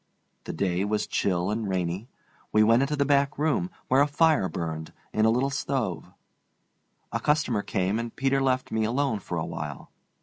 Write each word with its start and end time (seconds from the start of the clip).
The 0.45 0.53
day 0.53 0.83
was 0.83 1.05
chill 1.05 1.51
and 1.51 1.69
rainy. 1.69 2.09
We 2.51 2.63
went 2.63 2.81
into 2.81 2.95
the 2.95 3.05
back 3.05 3.37
room, 3.37 3.69
where 3.87 4.01
a 4.01 4.07
fire 4.07 4.49
burned, 4.49 4.93
in 5.13 5.25
a 5.25 5.29
little 5.29 5.51
stove. 5.51 6.11
A 7.11 7.19
customer 7.19 7.61
came, 7.61 7.99
and 7.99 8.15
Peter 8.15 8.41
left 8.41 8.71
me 8.71 8.83
alone 8.83 9.19
for 9.19 9.37
a 9.37 9.45
while. 9.45 9.91